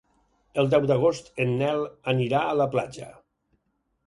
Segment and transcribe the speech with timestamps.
[0.61, 1.83] El deu d'agost en Nel
[2.15, 3.13] anirà a la platja.